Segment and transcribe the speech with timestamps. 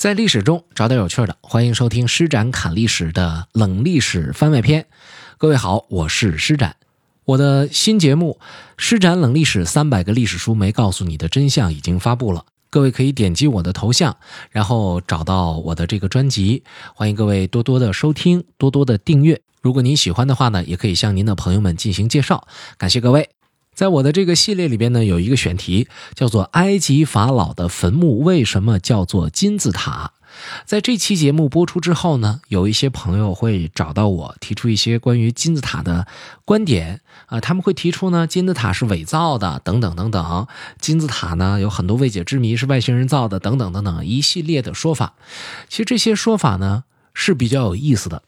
[0.00, 4.86] 在历史中找点有趣的，欢迎收听施展侃历史的冷历史番外篇。
[5.36, 6.76] 各位好，我是施展。
[7.26, 8.38] 我的新节目
[8.78, 14.16] 《施展冷历史三百个历史书没告诉你的真相》已经发布了，各位可以点击我的头像，
[14.50, 16.64] 然后找到我的这个专辑。
[16.94, 19.38] 欢迎各位多多的收听，多多的订阅。
[19.60, 22.48] 如果您喜欢的话呢，也可以向您的朋友们进行介绍。
[22.78, 23.28] 感谢各位。
[23.74, 30.12] 在我的这个系列里边呢，有一个选题叫做“埃及法老的坟墓为什么叫做金字塔”。
[30.64, 36.06] 在这期节目播出之后呢，有一些朋友会找到我，提出一些关于金字塔的
[36.44, 40.46] 观点啊，他们会提出呢，金字塔是伪造的，等等等等，
[40.78, 45.14] 金字塔呢有很多未解之谜是外星人造的，等等等等，一系列的说法。
[45.68, 48.22] 其实这些说法呢是比较有意思的，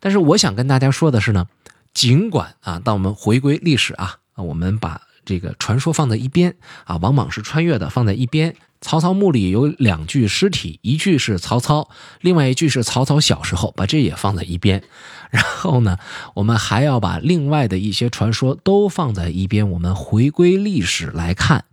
[0.00, 1.46] 但是我想跟大家说的是呢，
[1.94, 4.18] 尽管啊，当我们回归历史啊。
[4.44, 8.56] 我们把这个传说放在一边啊，王莽是穿越的放在一边。
[8.80, 14.84] 曹操墓里有两具尸体，一具是曹操，另外一具是曹操小时候，把这也放在一边。
[15.30, 15.98] 然后呢，
[16.34, 19.68] 我们还要把另外的一些传说都放在一边。
[19.70, 21.64] 我们回归历史来看，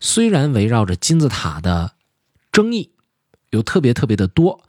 [0.00, 1.92] 虽然围绕着金字塔的
[2.50, 2.92] 争议
[3.50, 4.64] 有特别特别的多，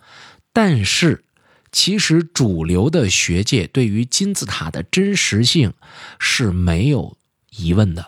[0.51, 1.23] 但是
[1.71, 5.73] 其实主流的学界对于金字塔的真实性
[6.19, 7.15] 是没有。
[7.57, 8.07] 疑问的，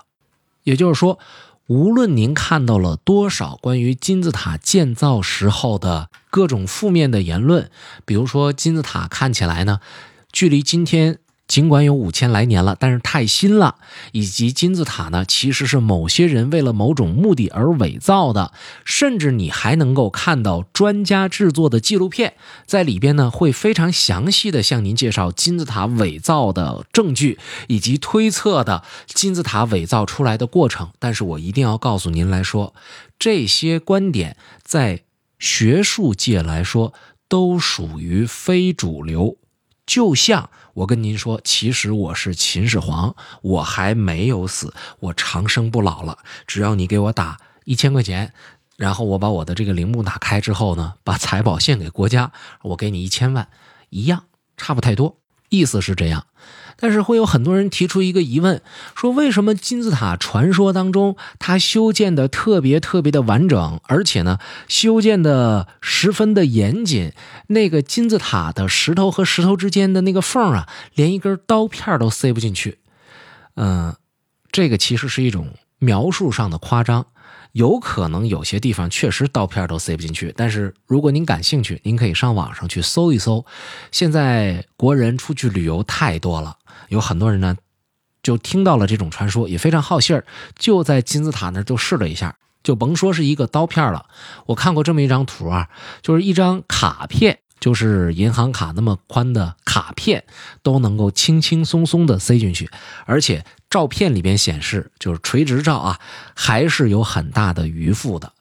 [0.63, 1.19] 也就是说，
[1.67, 7.69] 无论您看到了多少关于金字塔建造时候的各种负面的言论，
[8.05, 9.79] 比如说金字塔看起来呢，
[10.31, 11.19] 距离今天。
[11.47, 13.75] 尽管有五千来年了，但是太新了。
[14.11, 18.51] 以及金字塔呢，其实是某些人为了某种目的而伪造的。
[18.83, 22.33] 甚至你还能够看到专家制作的纪录片，
[22.65, 30.89] 在里边呢会非常详细的向您介绍金字塔伪造的证据，以及推测的金字塔伪造出来的过程。
[30.99, 32.73] 但是我一定要告诉您来说，
[33.17, 35.03] 这些观点在
[35.39, 36.93] 学术界来说
[37.27, 39.37] 都属于非主流。
[39.87, 46.19] 就像我跟您说，其实我是秦始皇，我还没有死，我长生不老了。
[46.45, 48.33] 只要你给我打一千块钱，
[48.75, 52.31] 然后我把我的这个陵墓打开之后呢，把财宝献给国家，
[52.61, 53.47] 我给你一千万，
[53.89, 54.25] 一样，
[54.57, 55.17] 差不太多。
[55.49, 56.27] 意思是这样，
[56.79, 58.61] 但是会有很多人提出一个疑问，
[58.95, 67.11] 说为什么金字塔传说当中它修建的特别特别的完整，而且呢修建的十分的严谨，
[67.47, 72.77] 那个金字塔的石头和石头之间的那个缝啊，连一根刀片都塞不进去。
[73.55, 73.95] 嗯，
[74.51, 75.49] 这个其实是一种
[75.79, 77.07] 描述上的夸张。
[77.53, 83.43] 有可能有些地方确实刀片都塞不进去，但是如果您感兴趣，您可以上网上去搜一搜。
[83.91, 86.55] 现在国人出去旅游太多了，
[86.87, 87.55] 有很多人呢
[88.23, 90.25] 就听到了这种传说，也非常好信儿，
[90.57, 94.07] 就在金字塔那儿就试了一下，就甭说是一个刀片了。
[94.47, 95.69] 我看过这么一张图啊，
[96.01, 97.39] 就是一张卡片。
[97.59, 100.25] 就是银行卡那么宽的卡片
[100.61, 102.69] 都能够轻轻松松的塞进去，
[103.07, 105.99] 而且照片里边显示就是垂直照啊，
[106.35, 108.33] 还是有很大的余幅的。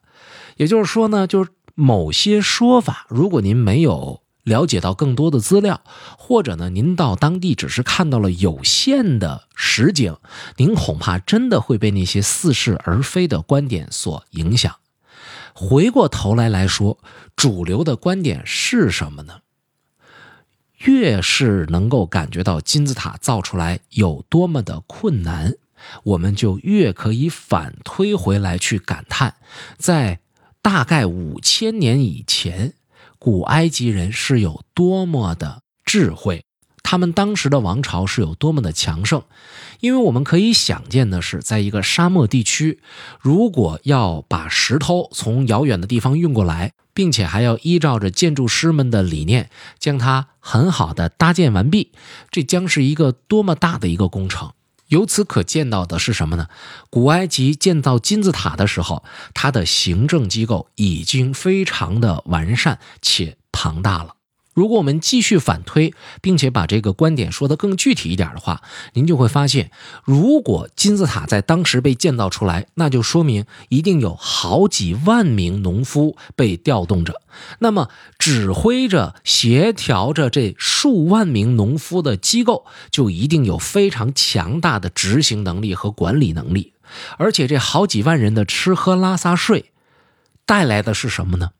[0.57, 5.81] 也就是说呢，就是某些说法，如果您没有了解到更多的资料，
[6.17, 10.15] 或者呢您到当地只是看到了有限的实景，
[10.55, 14.77] 您恐怕真的会被那些似是而非的观点所影响。
[15.53, 16.97] 回过头来来说，
[17.35, 19.41] 主流的观点是什么呢？
[20.85, 25.55] 越是能够感觉到金字塔造出来有多么的困难，
[26.03, 29.35] 我们就越可以反推回来去感叹，
[29.77, 30.19] 在
[30.61, 32.73] 大概五千年以前，
[33.19, 36.43] 古埃及人是有多么的智慧。
[36.83, 39.21] 他们当时的王朝是有多么的强盛，
[39.81, 42.79] 因为我们可以想见的是，在一个沙漠地区，
[43.19, 51.91] 如果要把石头从遥远的地方运过来，并且还要依照着建筑师们的理念将它很好的搭建完毕，
[52.31, 54.53] 这将是一个多么大的一个工程。
[54.87, 56.47] 由此可见到的是什么呢？
[56.89, 59.03] 古埃及建造金字塔的时候，
[59.33, 64.16] 它的行政机构已经非常的完善且庞大了。
[64.57, 68.63] 如果我们继续反推，并且把这个观点说得更具体一点的话，
[68.93, 69.69] 您就会发现，
[70.03, 77.21] 如果金字塔在当时被建造出来，那就说明一定有好几万名农夫被调动着。
[77.59, 86.73] 那么，指挥着、协调着这数万名农夫的机构，就一定有非常强大的执行能力和管理能力。
[87.19, 89.71] 而且，这好几万人的吃喝拉撒睡，
[90.47, 91.51] 带来的是什么呢？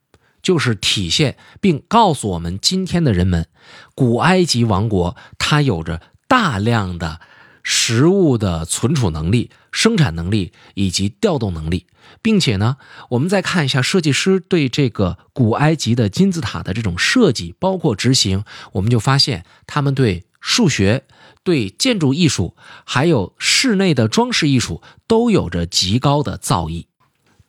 [0.47, 3.47] 就是体现并告诉我们，今天的人们，
[3.93, 7.19] 古埃及王国它有着大量的
[7.63, 11.85] 食物的存储能力、生产能力以及调动能力，
[12.21, 12.77] 并且呢，
[13.09, 21.03] 我们再看一下设计师对这个古埃及的金字塔的这种设计，包括执行，我们就发现他们对数学、
[21.43, 22.55] 对建筑艺术，
[22.85, 26.85] 还有室内的装饰艺术都有着极高的造诣。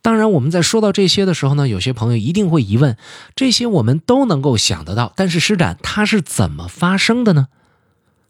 [0.01, 2.97] 当然，我们在说到这些的时候呢，有些朋友一定会疑问：
[3.35, 7.47] 这些我们都能够想得到，但是施展它是怎么发生的呢？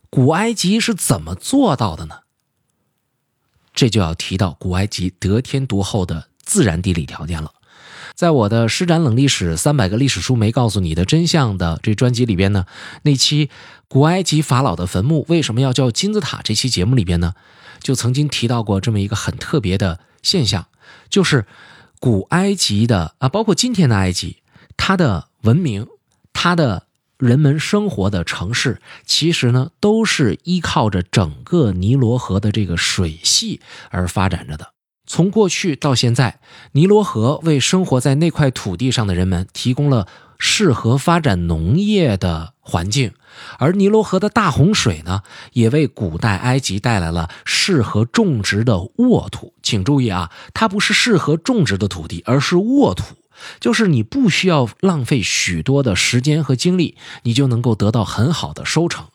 [0.09, 2.21] 古埃及是怎么做到的呢？
[3.73, 7.51] 这就要提到古埃及得天独厚的自然地理条件了。
[8.19, 12.65] 在我的《施展冷历史三百个历史书没告诉你的真相》的这专辑里边呢，
[13.03, 13.49] 那期
[13.87, 16.41] 古埃及法老的坟墓为什么要叫金字塔？
[16.43, 17.33] 这期节目里边呢，
[17.81, 20.67] 就曾经提到过这么一个很特别的现象，
[21.09, 21.45] 就是
[22.01, 24.39] 古埃及的啊，包括今天的埃及，
[24.75, 25.87] 它的文明，
[26.33, 26.87] 它的。
[27.17, 34.71] 人们生活的城市，其实呢都是依靠着整个尼罗河的这个水系而发展着的。
[35.09, 36.39] 从过去到现在，
[36.73, 40.07] 尼罗河为生活在那块土地上的人们提供了
[40.37, 43.13] 适合发展农业的环境，
[43.57, 45.23] 而尼罗河的大洪水呢，
[45.53, 49.55] 也为古代埃及带来了适合种植的沃土。
[49.63, 53.15] 请注意啊，它不是适合种植的土地，而是沃土。
[53.59, 59.07] 就是你不需要浪费许多的时间和精力，你就能够得到很好的收成。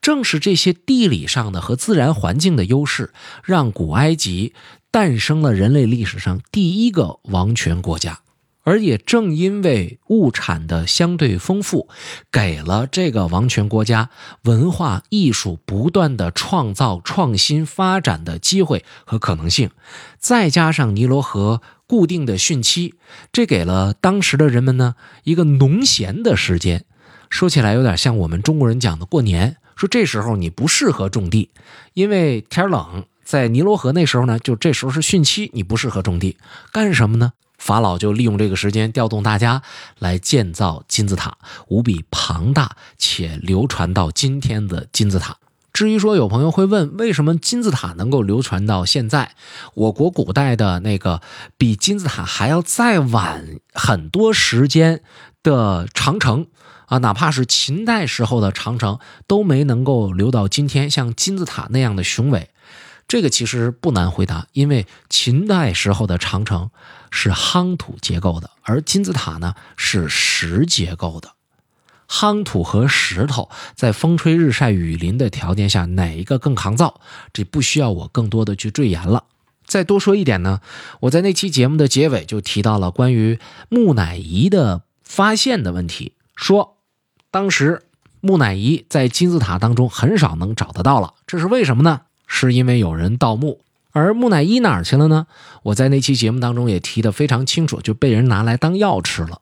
[0.00, 3.12] 正是这些地理上的和自然环境的优势，
[3.44, 4.52] 让古埃及
[4.90, 8.20] 诞生了人类历史上第一个王权国家。
[8.64, 11.88] 而也正因为物产的相对丰富，
[12.30, 14.10] 给了这个王权国家
[14.42, 19.70] 文化艺术不断的创造、创新、发展的机会和可能性，
[20.18, 21.62] 再加上尼罗河。
[21.86, 22.96] 固定的汛期，
[23.32, 26.84] 这给了当时的人们呢一个农闲的时间。
[27.30, 31.50] 说起来有点像我们中国人讲的过年，说这时候你不适合种地，
[31.94, 33.04] 因为天冷。
[33.22, 36.36] 在尼罗河那时候呢，就这时候是汛期，你不适合种地。
[36.72, 37.34] 干什么呢？
[37.58, 39.62] 法老就利用这个时间调动大家
[39.98, 41.36] 来建造金字塔，
[41.68, 45.36] 无比庞大且流传到今天的金字塔。
[45.74, 49.34] 至于说有朋友会问，为什么金字塔能够流传到现在？
[49.74, 51.20] 我国古代的那个
[51.58, 55.02] 比金字塔还要再晚很多时间
[55.42, 56.46] 的长城
[56.88, 62.50] 啊，哪怕是秦代时候的长城，都没能够留到今天像金字塔那样的雄伟。
[63.06, 66.70] 这个其实不难回答，因为秦代时候的长城
[67.10, 71.32] 是夯土结构的，而金字塔呢是石结构的。
[72.08, 77.00] 夯土和石头在风吹日晒雨淋的条件下，哪一个更抗造？
[77.34, 79.24] 这不需要我更多的去赘言了。
[79.66, 80.62] 再多说一点呢，
[81.00, 83.38] 我在那期节目的结尾就提到了关于
[83.68, 86.77] 木乃伊的发现的问题，说
[87.30, 87.82] 当时
[88.20, 92.00] 木乃伊在金字塔当中很少能找得到了，这是为什么呢？
[92.26, 93.60] 是因为有人盗墓，
[93.92, 95.26] 而木乃伊哪儿去了呢？
[95.62, 99.40] 我在那期节目当中也提得非常清楚，就被人拿来当药吃了。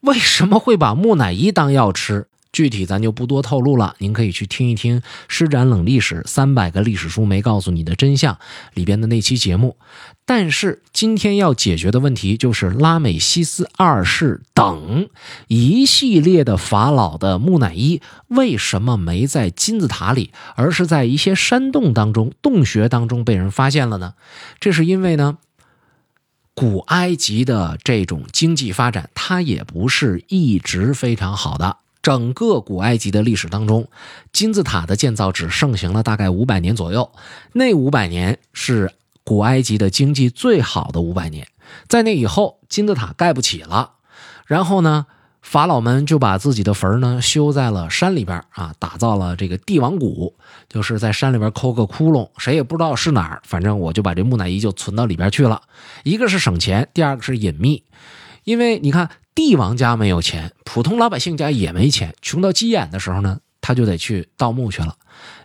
[0.00, 2.26] 为什么会把木乃伊当药吃？
[2.52, 8.34] 具体咱就不多透露了，您可以去听一听《施展冷历史三百个历史书没告诉你的真相》
[8.74, 9.76] 里边的那期节目。
[10.24, 15.08] 但是今天要解决的问题就是拉美西斯二世等
[15.48, 24.14] 一系列的法老的木乃伊为什么没在金字塔里，而是在一些山洞当中、洞穴当中被人发现了呢？
[24.60, 25.38] 这是因为呢？
[26.54, 31.78] 古埃及的这种经济发展，它也不是一直非常好的。
[32.02, 33.88] 整个古埃及的历史当中，
[34.32, 37.10] 金字塔的建造只盛行了大概五百年左右。
[37.52, 38.92] 那五百年是
[39.24, 41.46] 古埃及的经济最好的五百年。
[41.88, 43.92] 在那以后，金字塔盖不起了。
[44.46, 45.06] 然后呢？
[45.42, 50.36] 法老们就把自己的坟呢修在了山里边啊，打造了这个帝王谷，
[50.68, 55.62] 就是在山里边抠个窟窿，谁也不知道是哪儿，反正我就把这木乃伊就存到里边去了。
[56.04, 57.82] 一个是省钱，第二个是隐秘，
[58.44, 64.96] 因为你看帝王家没有钱，普通老百姓家也没钱，穷到急眼的时候呢，他就得去盗墓去了。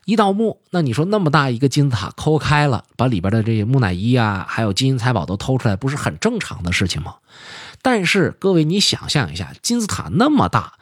[0.05, 7.15] 一盗墓，那你说那么大一个金字塔抠开了，把里边的这些木乃伊啊，还有金银财宝都偷出来，不是很正常的事情吗？
[7.81, 10.73] 但是各位，你想象一下，金字塔那么大，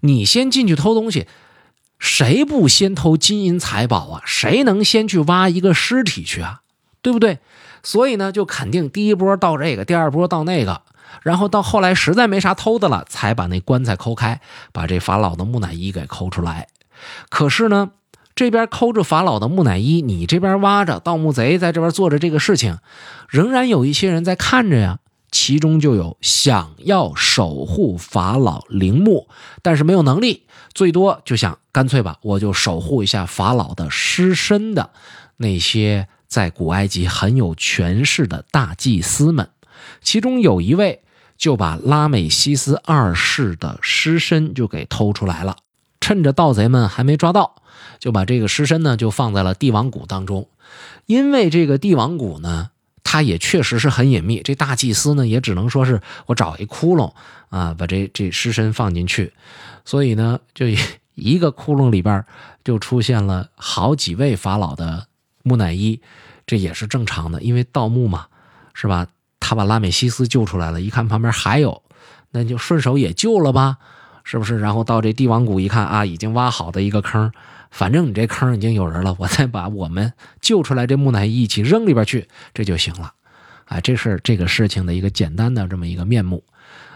[0.00, 1.26] 你先进去偷东西，
[1.98, 4.22] 谁不先偷金银财宝啊？
[4.24, 6.60] 谁能先去挖一个尸体去啊？
[7.00, 7.38] 对不对？
[7.82, 10.82] 所以呢，就肯定第一波到这个，第二波到那个，
[11.22, 14.40] 然后到后来实在没啥偷的了，才把那棺材抠开，
[14.72, 16.68] 把这法老的木乃伊给抠出来。
[17.28, 17.90] 可是呢，
[18.34, 22.78] 这边抠着法老的木乃伊，你这边挖着盗墓贼在这边做着这个事情，
[23.28, 24.98] 仍然有一些人在看着呀。
[25.32, 29.28] 其中就有想要守护法老陵墓，
[29.60, 34.90] 但是没有能力，最多就想干脆吧，我就守护一下法老的尸身的
[35.38, 39.50] 那些在古埃及很有权势的大祭司们。
[40.00, 41.02] 其中有一位
[41.36, 45.56] 就把拉美西斯二世的尸身就给偷出来了，
[46.00, 47.56] 趁着盗贼们还没抓到，
[47.98, 50.48] 就把这个尸身呢就放在了帝王谷当中。
[51.06, 52.70] 因为这个帝王谷呢，
[53.04, 57.12] 它也确实是很隐秘，这大祭司呢也只能说是我找一窟窿
[57.50, 59.32] 啊，把这这尸身放进去，
[59.84, 60.66] 所以呢，就
[61.14, 62.24] 一个窟窿里边
[62.64, 65.06] 就出现了好几位法老的
[65.42, 66.00] 木乃伊，
[66.46, 68.26] 这也是正常的，因为盗墓嘛，
[68.74, 69.06] 是吧？
[69.40, 71.82] 他把拉美西斯救出来了，一看旁边还有，
[72.30, 73.76] 那就顺手也救了吧，
[74.24, 74.58] 是不是？
[74.58, 77.30] 然后到这帝王谷一看啊，已经挖好的一个坑，
[77.70, 83.12] 反正你这坑已经有人了，我再把我们救出来这木乃伊一起扔里边去，这就行了。
[83.66, 86.44] 啊，这是这个事情的一个简单的这么一个面目。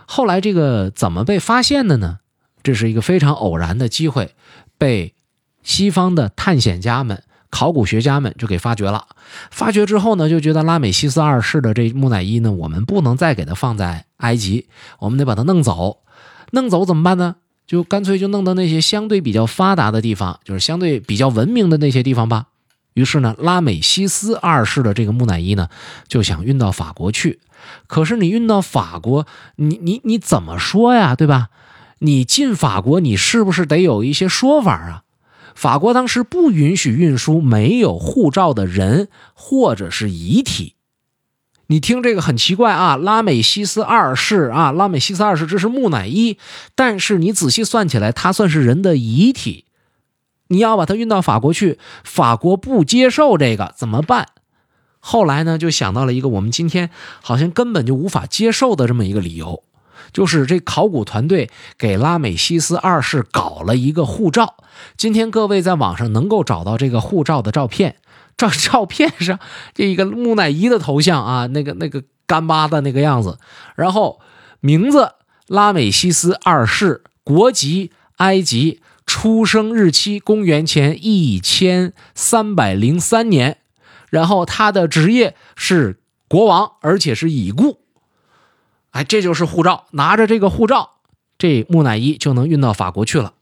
[0.07, 2.19] 后来这个怎么被发现的呢？
[2.63, 4.35] 这是一个非常偶然的机会，
[4.77, 5.15] 被
[5.63, 7.23] 西方的探险家们。
[7.50, 9.07] 考古学家们就给发掘了，
[9.50, 14.69] 发掘之后呢，就觉得拉美西斯二世的这木乃伊呢，我们不能再给它放在埃及，
[15.00, 15.99] 我们得把它弄走。
[16.52, 17.37] 弄走怎么办呢？
[17.66, 22.47] 就干脆就弄到那些相对比较发达的地方，就是相对比较文明的那些地方吧。
[22.95, 25.69] 于是呢，拉美西斯二世的这个木乃伊呢，
[26.09, 27.38] 就想运到法国去。
[27.87, 29.26] 可是你运到法国，
[29.57, 31.14] 你你你怎么说呀？
[31.14, 31.49] 对吧？
[32.00, 35.02] 你进法国，你是不是得有一些说法啊？
[35.61, 40.76] 法国当时不允许运输没有护照的人或者是遗体。
[41.67, 46.38] 你听这个很奇怪啊，拉美西斯二世啊，拉美西斯二世这是木乃伊，
[46.75, 49.67] 但是你仔细算起来，它算是人的遗体。
[50.49, 54.29] 你要把它运到法国去，法国不接受这个怎么办？
[54.99, 56.88] 后来呢，就想到了一个我们今天
[57.21, 59.62] 好像根本就无法接受的这么一个理由。
[60.12, 64.57] 就是这考古团队给拉美西斯二世搞了一个护照。
[64.97, 67.97] 今天各位在网上能够找到这个护照的照片，
[68.37, 69.38] 照照片上
[69.75, 73.38] 这一个木乃伊的头像啊，那个那个干巴的那个样子，
[73.76, 74.21] 然后
[74.61, 75.12] 名字
[75.47, 83.59] 拉美西斯二世，国籍埃及，出生日期公元前一千三百零三年，
[84.09, 87.80] 然后他的职业是国王，而且是已故。
[88.91, 90.91] 哎，这就是护照，拿着这个护照，
[91.39, 93.35] 这木乃伊就能运到法国去了，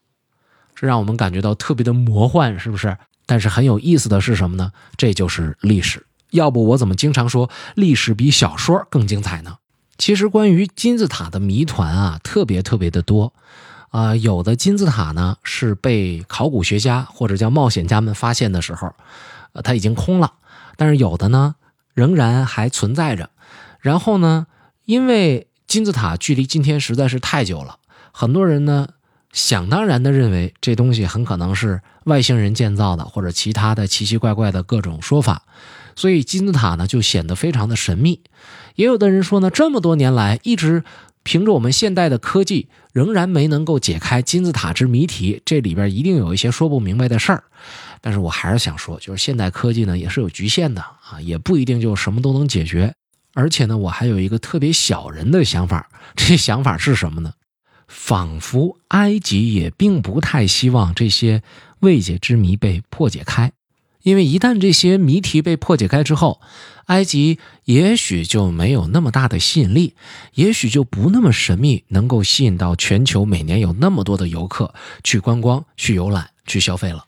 [0.75, 2.99] 这让我们感觉到特别的魔幻，是不是？
[3.25, 4.73] 但是很有意思的是什么呢？
[4.97, 6.05] 这就是历史。
[6.31, 9.57] 要不我怎么经常说历史比小说更精彩呢？
[9.97, 13.33] 其实关于金字塔的谜团啊，特别特别的多，
[13.89, 18.95] 啊，有的金字塔呢是被考古学家或者叫冒险家们发现的时候，
[19.55, 20.35] 呃，它已经空了，
[20.77, 21.55] 但是有的呢
[21.95, 23.31] 仍然还存在着，
[23.81, 24.47] 然后呢？
[24.89, 27.77] 因为金字塔距离今天实在是太久了，
[28.11, 28.89] 很多人呢
[29.35, 35.43] 想当然的认为这东西很可能是外星人建造的，或者其他的奇奇怪怪的各种说法，
[35.95, 38.23] 所以金字塔呢就显得非常的神秘。
[38.77, 40.83] 也有的人说呢，这么多年来一直
[41.23, 47.45] 凭着我们现代的科技，仍然没能够解开金字塔之谜题，这里边一定有一些说不明白的事儿。
[48.01, 52.95] 但是我还是想说，就是现代科技呢也是有局限的啊，也不一定就什么都能解决。
[53.39, 57.35] 而且呢，我还有一个特别小人的想法， 这想法是什么呢？
[57.87, 61.45] 仿佛埃及也并不太希望这些
[61.79, 63.53] 未解之谜被破解开，
[64.03, 66.41] 因为一旦这些谜题被破解开之后，
[66.87, 69.95] 埃及也许就没有那么大的吸引力，
[70.35, 77.05] 也许就不那么神秘，能够吸引到全球每年有那么多的游客去观光、去游览、去消费了。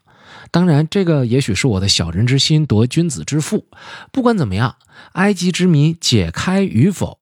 [0.50, 3.66] 当然，这个也许是我的小人之心夺君子之腹。
[4.12, 4.76] 不管怎么样，
[5.12, 7.18] 埃及之谜解开与否，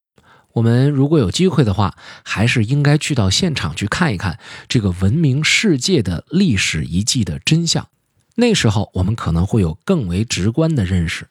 [0.52, 7.88] 我们如果有机会的话，还是应该去到现场去看一看这个闻名世界的历史遗迹的真相。
[8.36, 11.28] 那时候，我们可能会有更为直观的认识。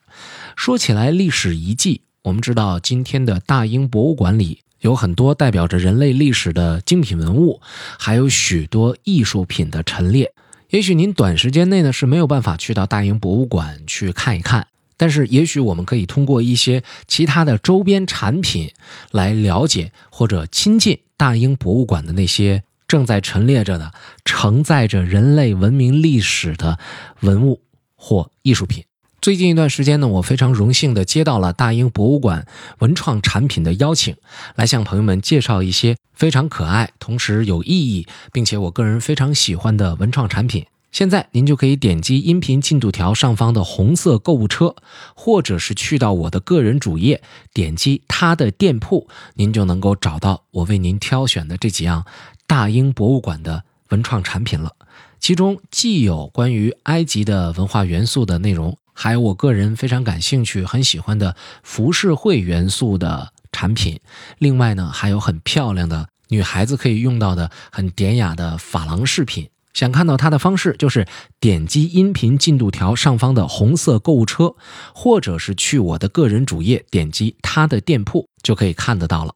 [0.56, 7.60] 说起来，历史遗迹，我们知道今天的大英博物馆里有很多代表着人类历史的精品文物，
[7.98, 10.32] 还有许多艺术品的陈列。
[10.70, 14.66] 也许您短时间内呢是没有办法去到大英博物馆去看一看，
[14.98, 18.70] 但是也许我们可以通过一些其他的周边产品
[19.10, 23.92] 来了解或者亲近大英博物馆的那些正在陈列着的、
[24.26, 26.78] 承载着人类文明历史的
[27.20, 27.62] 文物
[27.96, 28.84] 或艺术品。
[29.20, 32.46] 最近一段时间呢，我非常荣幸地接到了大英博物馆
[32.78, 34.16] 文创产品的邀请，
[34.54, 40.64] 来向朋友们介绍一些非常可爱、同时有意义，并且我个人非常喜欢的文创产品。
[40.92, 44.76] 现在您就可以点击音频进度条上方的红色购物车，
[45.16, 47.20] 或者是去到我的个人主页，
[47.52, 52.06] 点击他的店铺，您就能够找到我为您挑选的这几样
[52.46, 54.76] 大英博物馆的文创产品了。
[55.18, 64.00] 其中既有关于埃及的文化元素的内容，还有我个人非常感兴趣、很喜欢的浮世绘元素的产品。
[64.38, 69.50] 另外呢，还有很漂亮的女孩子可以用到的很典雅的珐琅饰品。
[69.72, 71.06] 想看到它的方式，就是
[71.38, 74.56] 点击音频进度条上方的红色购物车，
[74.92, 79.32] 或者是去我的个人主页点击它的店铺，就可以看得到了。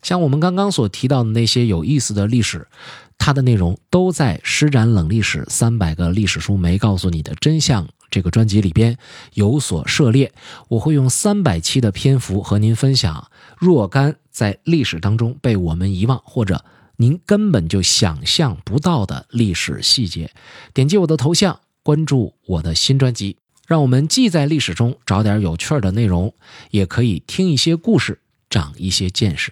[0.00, 2.68] 像我们刚刚所提到的那些有意思的历史，
[3.24, 8.98] 它的内容都在《施展冷历史三百个历史书没告诉你的真相》这个专辑里边
[9.34, 10.32] 有所涉猎。
[10.66, 16.64] 我会用三百期的篇幅和您分享若干在历史当中被我们遗忘或者。
[16.96, 20.32] 您根本就想象不到的历史细节，
[20.74, 23.36] 点击我的头像，关注我的新专辑，
[23.66, 26.34] 让我们既在历史中找点有趣的内容，
[26.70, 29.50] 也可以听一些故事，长一些见识。